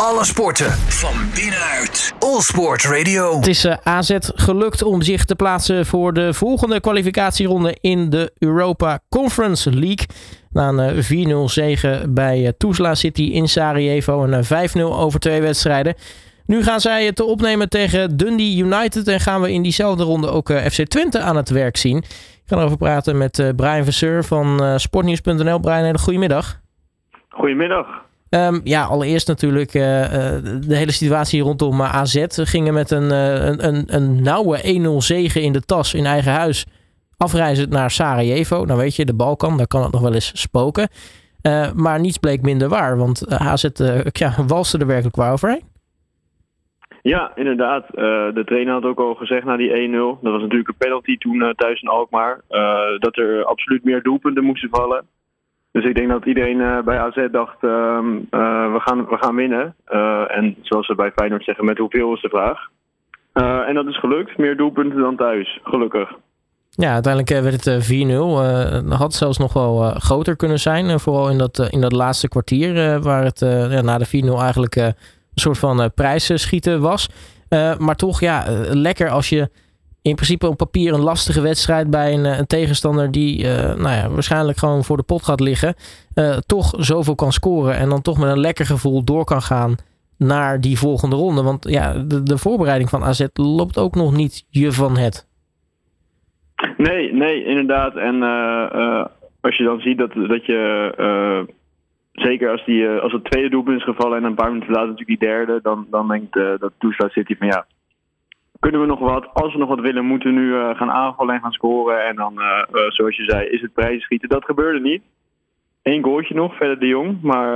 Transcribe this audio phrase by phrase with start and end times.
[0.00, 2.14] Alle sporten van binnenuit.
[2.18, 3.36] All Sport Radio.
[3.36, 8.32] Het is uh, AZ gelukt om zich te plaatsen voor de volgende kwalificatieronde in de
[8.38, 10.06] Europa Conference League.
[10.50, 14.24] Na een 4-0 zege bij uh, Tuzla City in Sarajevo.
[14.24, 14.44] Een
[14.78, 15.94] 5-0 over twee wedstrijden.
[16.46, 19.08] Nu gaan zij het opnemen tegen Dundee United.
[19.08, 21.96] En gaan we in diezelfde ronde ook uh, FC Twente aan het werk zien.
[21.96, 25.58] Ik ga erover praten met Brian Verseur van Sportnieuws.nl.
[25.58, 26.60] Brian, hele goedemiddag.
[27.28, 27.86] Goedemiddag.
[28.30, 32.14] Um, ja, allereerst natuurlijk uh, de hele situatie rondom AZ.
[32.14, 34.58] We gingen met een, een, een, nauwe
[34.92, 36.66] 1-0 zegen in de tas in eigen huis
[37.16, 38.64] afreizen naar Sarajevo.
[38.64, 40.88] Nou weet je, de Balkan, daar kan het nog wel eens spoken.
[41.74, 43.68] Maar niets bleek minder waar, want AZ
[44.12, 45.62] ja, walste er werkelijk waar overheen.
[47.02, 47.86] Ja, inderdaad.
[48.34, 49.92] De trainer had ook al gezegd na die 1-0.
[50.22, 52.40] Dat was natuurlijk een penalty toen thuis in Alkmaar.
[52.98, 55.04] Dat er absoluut meer doelpunten moesten vallen.
[55.76, 59.34] Dus ik denk dat iedereen uh, bij AZ dacht, uh, uh, we, gaan, we gaan
[59.34, 59.74] winnen.
[60.28, 62.58] en zoals ze bij Feyenoord zeggen, met hoeveel is de vraag.
[63.66, 64.38] en dat is gelukt.
[64.38, 66.12] Meer doelpunten dan thuis, gelukkig.
[66.70, 67.92] Ja, uiteindelijk werd het
[68.84, 68.88] 4-0.
[68.88, 71.00] had zelfs nog wel groter kunnen zijn.
[71.00, 74.94] vooral in dat, in dat laatste kwartier, waar het ja, na de 4-0 eigenlijk een
[75.34, 77.08] soort van prijsschieten was.
[77.78, 79.48] maar toch, ja, lekker als je
[80.08, 84.08] in principe op papier een lastige wedstrijd bij een, een tegenstander die uh, nou ja,
[84.10, 85.74] waarschijnlijk gewoon voor de pot gaat liggen,
[86.14, 89.74] uh, toch zoveel kan scoren en dan toch met een lekker gevoel door kan gaan
[90.18, 91.42] naar die volgende ronde.
[91.42, 91.92] Want ja,
[92.24, 95.28] de, voorbereiding van AZ loopt ook nog niet je van het.
[96.76, 97.96] Nee, nee, inderdaad.
[97.96, 99.04] En uh,
[99.40, 101.46] als je dan ziet dat, dat je
[102.12, 105.20] zeker als, die, als het tweede doelpunt is gevallen en een paar minuten later natuurlijk
[105.20, 107.66] die derde, dan, dan denkt dat Toesla City van ja,
[108.60, 109.28] kunnen we nog wat.
[109.32, 112.06] Als we nog wat willen, moeten we nu uh, gaan aanvallen en gaan scoren.
[112.06, 114.28] En dan, uh, uh, zoals je zei, is het prijzen schieten.
[114.28, 115.02] Dat gebeurde niet.
[115.82, 117.22] Eén goaltje nog, verder de Jong.
[117.22, 117.46] Maar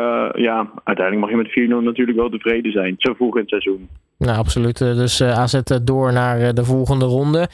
[0.41, 2.95] ja, uiteindelijk mag je met 4-0 natuurlijk wel tevreden zijn.
[2.99, 3.89] Zo vroeg in het seizoen.
[4.19, 4.79] Nou, absoluut.
[4.79, 7.49] Dus AZ door naar de volgende ronde.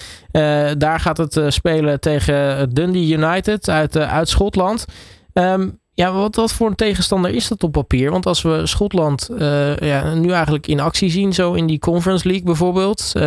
[0.79, 4.87] daar gaat het spelen tegen Dundee United uit, uit Schotland.
[5.35, 8.11] Um, ja, wat, wat voor een tegenstander is dat op papier?
[8.11, 12.27] Want als we Schotland uh, ja, nu eigenlijk in actie zien, zo in die Conference
[12.27, 13.13] League bijvoorbeeld.
[13.17, 13.23] Uh,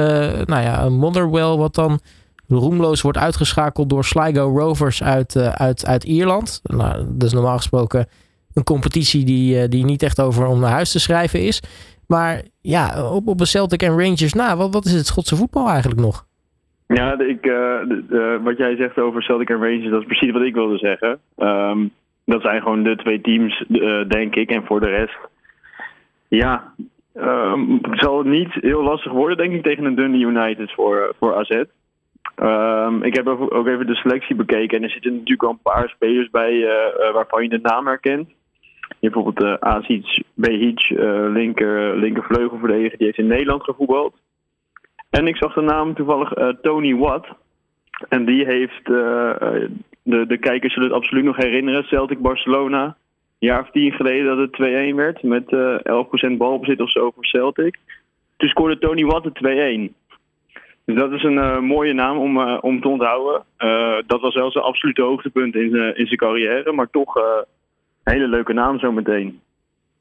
[0.46, 2.00] nou ja, Motherwell, wat dan
[2.48, 6.62] roemloos wordt uitgeschakeld door Sligo Rovers uit, uh, uit, uit Ierland.
[6.64, 8.08] Nou, dat is normaal gesproken
[8.54, 11.62] een competitie die, die niet echt over om naar huis te schrijven is.
[12.08, 16.02] Maar ja, op, op Celtic en Rangers na, wat, wat is het Schotse voetbal eigenlijk
[16.02, 16.26] nog?
[16.88, 20.42] Ja, ik, de, de, wat jij zegt over Celtic en Rangers, dat is precies wat
[20.42, 21.20] ik wilde zeggen.
[21.38, 21.92] Um,
[22.30, 24.50] dat zijn gewoon de twee teams, uh, denk ik.
[24.50, 25.18] En voor de rest,
[26.28, 26.74] ja,
[27.16, 31.36] um, zal het niet heel lastig worden, denk ik, tegen een Dundee United voor, voor
[31.36, 31.64] AZ.
[32.42, 35.90] Um, ik heb ook even de selectie bekeken en er zitten natuurlijk al een paar
[35.90, 38.30] spelers bij uh, waarvan je de naam herkent.
[39.00, 44.16] Bijvoorbeeld uh, Aziz Behic, uh, linker, linker vleugelverdediger, die heeft in Nederland gevoetbald.
[45.10, 47.28] En ik zag de naam toevallig Tony Watt.
[48.10, 48.90] En die heeft
[50.04, 51.84] de, de kijkers zullen het absoluut nog herinneren.
[51.84, 55.24] Celtic Barcelona, een jaar of tien geleden dat het 2-1 werd.
[55.24, 55.76] Met uh,
[56.34, 57.78] 11% balbezit of zo voor Celtic.
[58.38, 59.98] Toen scoorde Tony Watt de 2-1.
[60.86, 63.44] Dus dat is een uh, mooie naam om, uh, om te onthouden.
[64.08, 66.72] Dat was wel zijn absolute hoogtepunt in, in zijn carrière.
[66.72, 69.40] Maar toch een hele leuke naam zometeen.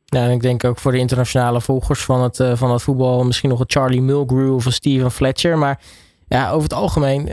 [0.04, 3.24] Ja, en ik denk ook voor de internationale volgers van het, van het voetbal...
[3.24, 5.58] misschien nog een Charlie Mulgrew of een Steven Fletcher.
[5.58, 5.80] Maar
[6.28, 7.28] ja, over het algemeen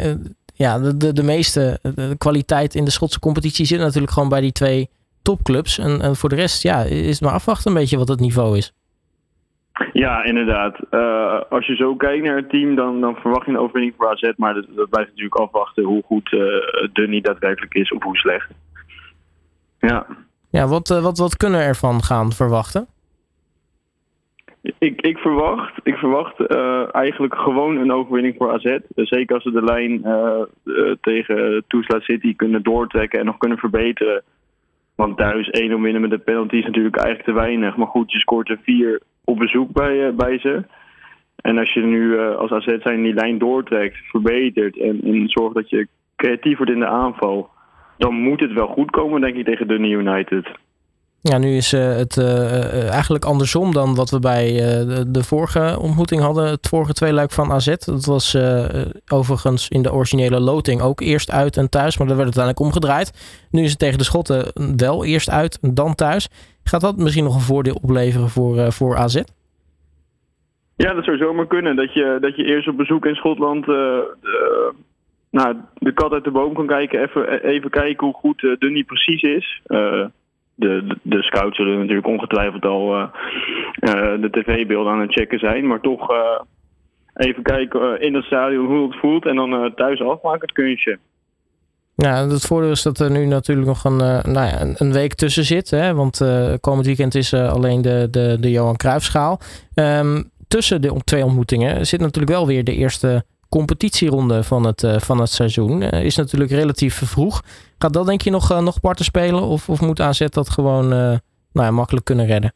[0.55, 4.41] ja, de, de, de meeste de kwaliteit in de Schotse competitie zit natuurlijk gewoon bij
[4.41, 4.89] die twee
[5.21, 5.77] topclubs.
[5.77, 8.57] En, en voor de rest, ja, is het maar afwachten een beetje wat het niveau
[8.57, 8.73] is.
[9.93, 10.77] Ja, inderdaad.
[10.91, 14.09] Uh, als je zo kijkt naar het team, dan, dan verwacht je een overwinning voor
[14.09, 14.31] AZ.
[14.37, 16.41] Maar dat, dat blijft natuurlijk afwachten hoe goed uh,
[16.93, 18.49] Dunny daadwerkelijk is of hoe slecht.
[19.79, 20.05] Ja.
[20.49, 22.87] Ja, wat, uh, wat, wat kunnen we ervan gaan verwachten?
[24.79, 28.77] Ik, ik verwacht, ik verwacht uh, eigenlijk gewoon een overwinning voor AZ.
[28.95, 33.57] Zeker als ze de lijn uh, uh, tegen Tuzla City kunnen doortrekken en nog kunnen
[33.57, 34.23] verbeteren.
[34.95, 37.75] Want thuis 1-0 winnen met de penalty is natuurlijk eigenlijk te weinig.
[37.75, 40.63] Maar goed, je scoort er 4 op bezoek bij, bij ze.
[41.35, 45.69] En als je nu als AZ zijn die lijn doortrekt, verbetert en, en zorgt dat
[45.69, 47.49] je creatief wordt in de aanval...
[47.97, 50.47] dan moet het wel goed komen, denk ik, tegen Dundee United.
[51.29, 54.45] Ja, nu is uh, het uh, eigenlijk andersom dan wat we bij
[55.07, 56.45] de, vorige ontmoeting hadden.
[56.45, 57.75] Het vorige tweeluik van AZ.
[57.75, 58.37] Dat was
[59.07, 61.97] overigens in de originele loting ook eerst uit en thuis.
[61.97, 63.47] Maar dat werd uiteindelijk omgedraaid.
[63.51, 66.29] Nu is het tegen de Schotten wel eerst uit en dan thuis.
[66.63, 69.21] Gaat dat misschien nog een voordeel opleveren voor, voor AZ?
[70.75, 71.75] Ja, dat zou zomaar kunnen.
[71.75, 73.65] Dat je, dat je eerst op bezoek in Schotland
[75.29, 77.01] nou, de kat uit de boom kan kijken.
[77.01, 79.61] Even, even kijken hoe goed Dunny precies is
[80.55, 83.09] de, de, scouts zullen natuurlijk ongetwijfeld al
[84.19, 85.67] de tv-beelden aan het checken zijn.
[85.67, 86.13] Maar toch
[87.13, 90.97] even kijken in het stadion hoe het voelt en dan thuis afmaken het kunstje.
[91.95, 95.43] Ja, het voordeel is dat er nu natuurlijk nog een, nou ja, een week tussen
[95.43, 95.69] zit.
[95.69, 95.93] Hè?
[95.93, 96.21] Want
[96.61, 99.39] komend weekend is alleen de, de, de Johan Cruijffschaal.
[99.75, 103.25] Um, tussen de twee ontmoetingen zit natuurlijk wel weer de eerste
[103.57, 105.81] competitieronde van het, uh, van het seizoen.
[105.81, 107.41] Uh, is natuurlijk relatief vroeg.
[107.77, 109.41] Gaat dat denk je nog, uh, nog parten spelen?
[109.41, 110.87] Of, of moet AZ dat gewoon
[111.53, 112.53] nou ja, makkelijk kunnen redden?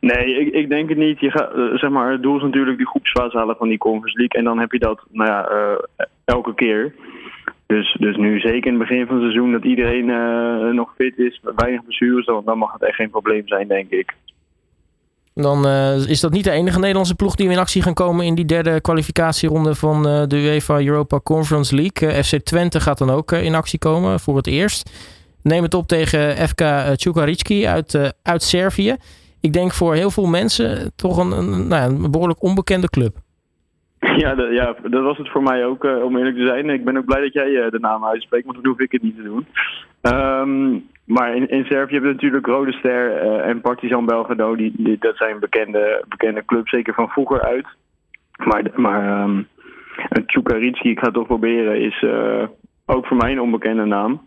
[0.00, 1.20] Nee, ik, ik denk het niet.
[1.20, 1.50] Je gaat,
[1.80, 4.38] zeg maar, het doel is natuurlijk die groepsfase halen van die Conference League.
[4.38, 5.48] En dan heb je dat nou ja,
[6.24, 6.94] elke keer.
[7.66, 10.06] Dus, dus nu zeker in het begin van het seizoen dat iedereen
[10.74, 14.14] nog fit is, weinig blessures, dan, dan mag het echt geen probleem zijn, denk ik.
[15.40, 18.34] Dan uh, is dat niet de enige Nederlandse ploeg die in actie gaan komen in
[18.34, 22.08] die derde kwalificatieronde van uh, de UEFA Europa Conference League.
[22.08, 24.90] Uh, FC Twente gaat dan ook in actie komen voor het eerst.
[25.42, 26.62] Neem het op tegen FK
[26.96, 28.96] Čukarički uit, uit Servië.
[29.40, 33.16] Ik denk voor heel veel mensen toch een, een, nou, behoorlijk onbekende club.
[33.98, 36.70] Ja, de, ja, dat was het voor mij ook, om eerlijk te zijn.
[36.70, 39.16] Ik ben ook blij dat jij de naam uitspreekt, want dan hoef ik het niet
[39.16, 39.46] te doen.
[40.02, 44.56] Um, maar in, in Servië heb je natuurlijk Rode Ster uh, en Partizan Belgrado.
[44.56, 47.66] Die, die, dat zijn bekende, bekende clubs, zeker van vroeger uit.
[48.36, 49.28] Maar, maar
[50.26, 52.46] Tjukaritski, ik ga toch proberen, is uh,
[52.86, 54.26] ook voor mij een onbekende naam.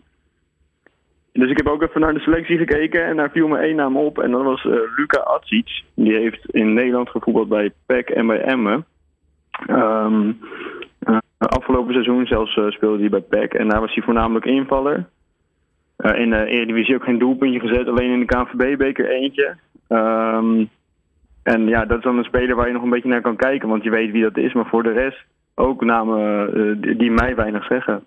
[1.32, 3.96] Dus ik heb ook even naar de selectie gekeken en daar viel me één naam
[3.96, 4.18] op.
[4.18, 5.82] En dat was uh, Luka Atsic.
[5.94, 8.84] Die heeft in Nederland gevoetbald bij PEC en bij Emmen.
[9.68, 10.38] Um,
[11.38, 15.08] afgelopen seizoen zelfs speelde hij bij PEC en daar was hij voornamelijk invaller.
[16.02, 19.56] Uh, in de Eredivisie ook geen doelpuntje gezet, alleen in de KNVB-beker eentje.
[19.88, 20.68] Um,
[21.42, 23.68] en ja, dat is dan een speler waar je nog een beetje naar kan kijken,
[23.68, 24.52] want je weet wie dat is.
[24.52, 28.04] Maar voor de rest ook namen uh, die mij weinig zeggen.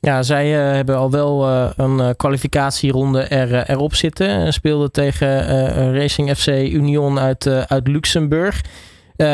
[0.00, 1.46] Ja, zij uh, hebben al wel
[1.76, 4.52] een kwalificatieronde er, erop zitten.
[4.52, 5.46] Speelden tegen
[5.94, 8.62] Racing FC Union uit, uit Luxemburg.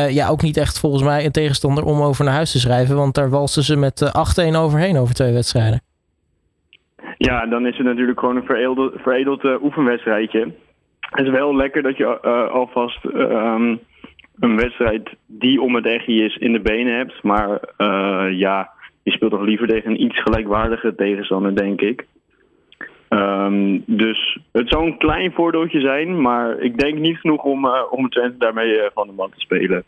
[0.09, 2.97] ja, ook niet echt volgens mij een tegenstander om over naar huis te schrijven.
[2.97, 4.13] Want daar walsten ze met
[4.53, 5.81] 8-1 overheen over twee wedstrijden.
[7.25, 10.53] Ja, dan is het natuurlijk gewoon een veredeld, veredeld uh, oefenwedstrijdje.
[11.01, 13.71] Het is wel lekker dat je uh, alvast uh,
[14.41, 17.23] een wedstrijd die om het echt is in de benen hebt.
[17.23, 17.61] Maar
[18.33, 18.71] ja,
[19.03, 22.07] je speelt toch liever tegen een iets gelijkwaardige tegenstander, denk ik.
[23.09, 28.09] Um, dus het zou een klein voordeeltje zijn, maar ik denk niet genoeg om, om
[28.09, 29.85] Twente daarmee van de man te spelen.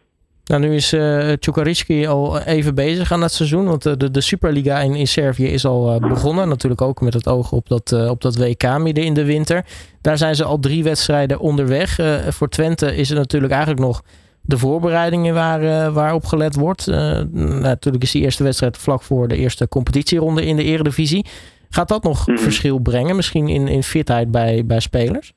[0.47, 3.65] Nou, nu is uh, al even bezig aan het seizoen.
[3.65, 6.49] Want de, de Superliga in, in Servië is al uh, begonnen.
[6.49, 9.65] Natuurlijk ook met het oog op dat, uh, op dat WK midden in de winter.
[10.01, 11.99] Daar zijn ze al drie wedstrijden onderweg.
[12.29, 14.03] voor Twente is het natuurlijk eigenlijk nog
[14.41, 16.87] de voorbereidingen waar, waarop gelet wordt.
[16.87, 21.27] natuurlijk is die eerste wedstrijd vlak voor de eerste competitieronde in de Eredivisie.
[21.71, 23.17] Gaat dat nog mm verschil brengen?
[23.17, 25.33] Misschien in, in fitheid bij, bij spelers?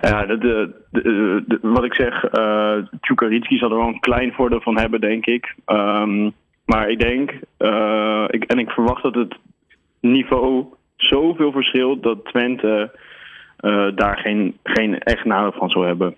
[0.00, 2.76] Ja, de, de, de, wat ik zeg, uh,
[3.58, 5.54] zal er wel een klein voordeel van hebben, denk ik.
[5.66, 6.32] Um,
[6.64, 7.30] maar ik denk,
[8.30, 9.34] ik, en ik verwacht dat het
[10.00, 10.64] niveau
[10.96, 12.98] zoveel verschilt dat Twente
[13.94, 16.14] daar geen, geen echt nadeel van zou hebben.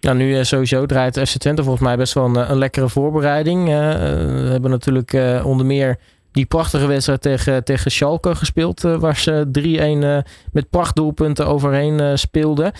[0.00, 3.64] Ja, nu sowieso draait FC Twente volgens mij best wel een lekkere voorbereiding.
[3.64, 5.98] we hebben natuurlijk onder meer
[6.34, 8.84] die prachtige wedstrijd tegen, tegen Schalke gespeeld.
[8.84, 10.18] Uh, waar ze 3-1 uh,
[10.52, 12.72] met prachtdoelpunten overheen uh, speelden.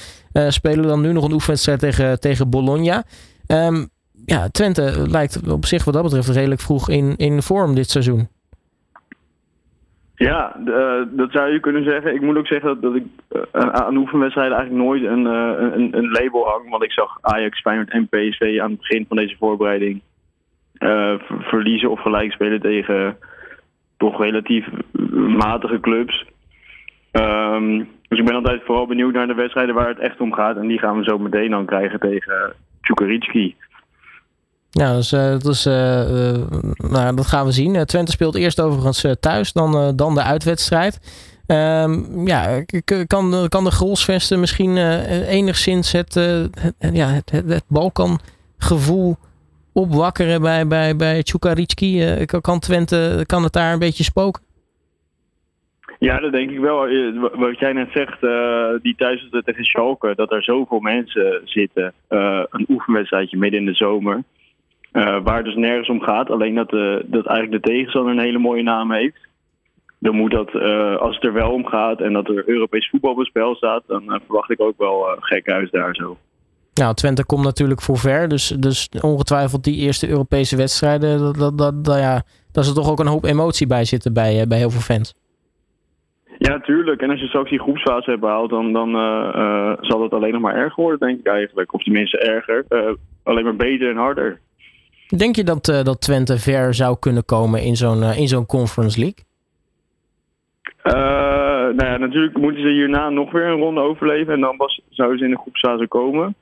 [0.48, 3.02] spelen dan nu nog een oefenwedstrijd tegen, tegen Bologna.
[3.48, 3.88] Um,
[4.26, 8.28] ja, Twente lijkt op zich wat dat betreft redelijk vroeg in, in vorm dit seizoen.
[10.14, 10.56] Ja,
[11.10, 12.14] dat zou je kunnen zeggen.
[12.14, 13.04] Ik moet ook zeggen dat, ik
[13.52, 16.70] aan oefenwedstrijden eigenlijk nooit een, een, een, label hang.
[16.70, 20.00] Want ik zag Ajax, Feyenoord en PSV aan het begin van deze voorbereiding
[21.40, 23.16] verliezen of gelijk spelen tegen
[23.96, 24.66] toch relatief
[25.38, 26.24] matige clubs.
[27.12, 30.56] Um, dus ik ben altijd vooral benieuwd naar de wedstrijden waar het echt om gaat.
[30.56, 33.56] En die gaan we zo meteen dan krijgen tegen Tjukaritski.
[34.70, 35.64] Ja, dus,
[36.76, 37.84] nou, dat gaan we zien.
[37.84, 41.00] Twente speelt eerst overigens thuis, dan, dan de uitwedstrijd.
[41.46, 42.64] Um, ja,
[43.06, 44.76] kan, kan de Grolsvesten misschien
[45.26, 49.16] enigszins het, het, ja, het, het, het Balkan-gevoel
[49.74, 52.18] opwakkeren bij, bij, bij Tjukaritski?
[52.20, 54.42] Uh, kan Twente, kan het daar een beetje spoken?
[55.98, 56.86] Ja, dat denk ik wel.
[56.86, 61.92] Eh, wat jij net zegt, uh, die thuis tegen Schalke, dat er zoveel mensen zitten.
[62.08, 64.22] Een oefenwedstrijdje midden in de zomer.
[65.22, 66.30] waar dus nergens om gaat.
[66.30, 66.70] Alleen dat,
[67.04, 69.28] dat eigenlijk de tegenstander een hele mooie naam heeft.
[69.98, 70.54] Dan moet dat,
[71.00, 73.82] als het er wel om gaat en dat er Europees voetbal op het spel staat,
[73.86, 76.16] dan verwacht ik ook wel gek huis daar zo.
[76.74, 78.28] Nou, Twente komt natuurlijk voor ver.
[78.28, 81.18] Dus, dus ongetwijfeld die eerste Europese wedstrijden.
[81.18, 84.40] Dat, dat, dat, dat ja, daar zal toch ook een hoop emotie bij zitten bij,
[84.40, 85.14] eh, bij heel veel fans.
[86.38, 87.00] Ja, tuurlijk.
[87.00, 88.90] En als je straks die groepsfase hebt behaald, dan, dan
[89.80, 91.74] zal het alleen nog maar erger worden, denk ik eigenlijk.
[91.74, 92.64] Of tenminste erger.
[93.22, 94.40] alleen maar beter en harder.
[95.16, 99.24] Denk je dat, dat Twente ver zou kunnen komen in zo'n in zo'n Conference League?
[101.76, 104.32] nou ja, natuurlijk moeten ze hierna nog weer een ronde overleven.
[104.32, 106.34] En dan pas zouden ze in de groepsfase komen.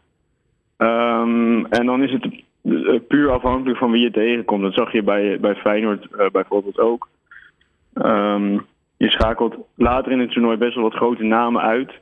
[0.83, 4.63] Um, en dan is het puur afhankelijk van wie je tegenkomt.
[4.63, 7.09] Dat zag je bij, bij Feyenoord uh, bijvoorbeeld ook.
[7.95, 11.93] Um, je schakelt later in het toernooi best wel wat grote namen uit.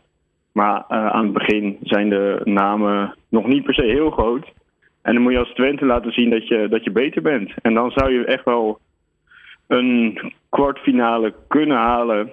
[0.52, 4.52] Maar uh, aan het begin zijn de namen nog niet per se heel groot.
[5.02, 7.52] En dan moet je als Twente laten zien dat je, dat je beter bent.
[7.62, 8.78] En dan zou je echt wel
[9.66, 12.30] een kwartfinale kunnen halen.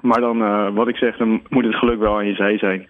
[0.00, 2.88] Maar dan, wat ik zeg, dan moet het geluk wel aan je zij zijn.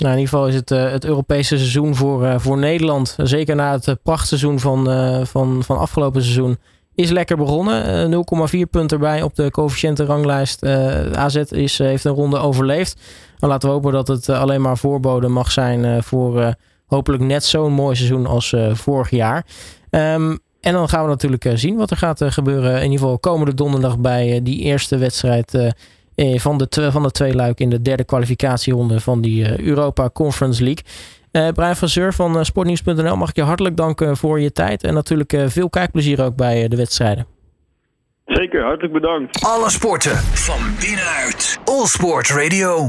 [0.00, 3.16] Nou, in ieder geval is het uh, het Europese seizoen voor, uh, voor Nederland.
[3.22, 4.84] Zeker na het prachtseizoen van,
[5.26, 6.58] van, van afgelopen seizoen
[6.94, 8.12] is lekker begonnen.
[8.54, 10.66] 0,4 punten erbij op de coëfficiëntenranglijst.
[11.14, 13.00] AZ is, heeft een ronde overleefd.
[13.38, 16.54] Maar laten we hopen dat het alleen maar voorbode mag zijn voor
[16.86, 19.46] hopelijk net zo'n mooi seizoen als vorig jaar.
[19.90, 22.76] Um, en dan gaan we natuurlijk zien wat er gaat gebeuren.
[22.76, 25.74] In ieder geval komende donderdag bij die eerste wedstrijd
[26.20, 30.84] van, de van de twee luik in de derde kwalificatieronde van die Europa Conference League.
[31.32, 34.84] Uh, Brian van Zeur van uh, Sportnieuws.nl mag ik je hartelijk danken voor je tijd.
[34.84, 37.26] En natuurlijk uh, veel kijkplezier ook bij de wedstrijden.
[38.24, 39.44] Zeker, hartelijk bedankt.
[39.44, 41.60] Alle sporten van binnenuit.
[41.64, 42.88] All Sport Radio.